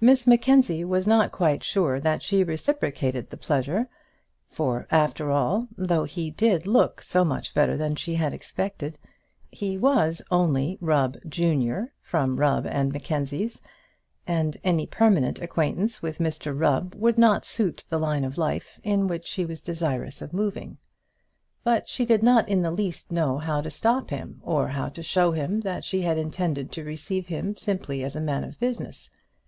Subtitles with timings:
[0.00, 3.88] Miss Mackenzie was not quite sure that she reciprocated the pleasure;
[4.50, 8.98] for, after all, though he did look so much better than she had expected,
[9.50, 13.62] he was only Rubb, junior, from Rubb and Mackenzie's;
[14.26, 19.06] and any permanent acquaintance with Mr Rubb would not suit the line of life in
[19.06, 20.76] which she was desirous of moving.
[21.62, 25.02] But she did not in the least know how to stop him, or how to
[25.04, 29.08] show him that she had intended to receive him simply as a man of business.